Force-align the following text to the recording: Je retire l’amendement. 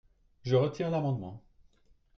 Je 0.41 0.55
retire 0.55 0.89
l’amendement. 0.89 1.43